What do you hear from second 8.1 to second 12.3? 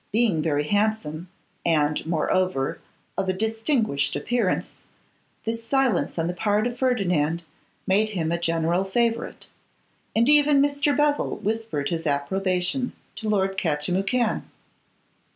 a general favourite, and even Mr. Bevil whispered his